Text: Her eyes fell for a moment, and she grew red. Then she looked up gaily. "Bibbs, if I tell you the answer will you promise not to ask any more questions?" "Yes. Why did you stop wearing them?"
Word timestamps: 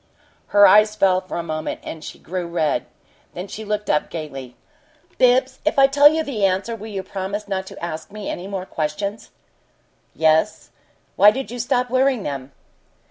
Her 0.47 0.65
eyes 0.65 0.95
fell 0.95 1.21
for 1.21 1.37
a 1.37 1.43
moment, 1.43 1.79
and 1.83 2.03
she 2.03 2.17
grew 2.17 2.47
red. 2.47 2.87
Then 3.35 3.47
she 3.47 3.63
looked 3.63 3.87
up 3.87 4.09
gaily. 4.09 4.55
"Bibbs, 5.19 5.59
if 5.63 5.77
I 5.77 5.85
tell 5.85 6.09
you 6.11 6.23
the 6.23 6.43
answer 6.43 6.75
will 6.75 6.87
you 6.87 7.03
promise 7.03 7.47
not 7.47 7.67
to 7.67 7.85
ask 7.85 8.09
any 8.11 8.47
more 8.47 8.65
questions?" 8.65 9.29
"Yes. 10.15 10.71
Why 11.17 11.29
did 11.29 11.51
you 11.51 11.59
stop 11.59 11.91
wearing 11.91 12.23
them?" 12.23 12.51